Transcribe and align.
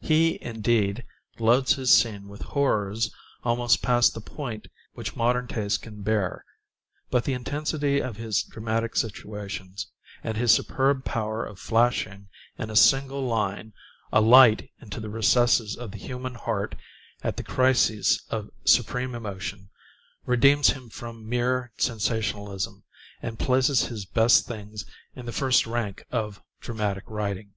He, 0.00 0.40
indeed, 0.40 1.04
loads 1.40 1.74
his 1.74 1.90
scene 1.92 2.28
with 2.28 2.40
horrors 2.42 3.12
almost 3.42 3.82
past 3.82 4.14
the 4.14 4.20
point 4.20 4.68
which 4.92 5.16
modern 5.16 5.48
taste 5.48 5.82
can 5.82 6.02
bear; 6.02 6.44
but 7.10 7.24
the 7.24 7.32
intensity 7.32 7.98
of 7.98 8.16
his 8.16 8.44
dramatic 8.44 8.94
situations, 8.94 9.88
and 10.22 10.36
his 10.36 10.52
superb 10.52 11.04
power 11.04 11.44
of 11.44 11.58
flashing 11.58 12.28
in 12.56 12.70
a 12.70 12.76
single 12.76 13.22
line 13.26 13.72
a 14.12 14.20
light 14.20 14.70
into 14.80 15.00
the 15.00 15.10
recesses 15.10 15.74
of 15.76 15.90
the 15.90 15.98
human 15.98 16.36
heart 16.36 16.76
at 17.24 17.36
the 17.36 17.42
crises 17.42 18.22
of 18.30 18.52
supreme 18.64 19.16
emotion, 19.16 19.70
redeems 20.26 20.68
him 20.74 20.88
from 20.90 21.28
mere 21.28 21.72
sensationalism, 21.76 22.84
and 23.20 23.40
places 23.40 23.86
his 23.86 24.04
best 24.06 24.46
things 24.46 24.86
in 25.16 25.26
the 25.26 25.32
first 25.32 25.66
rank 25.66 26.06
of 26.12 26.40
dramatic 26.60 27.02
writing. 27.10 27.52